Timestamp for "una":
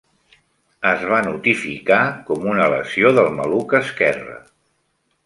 2.53-2.71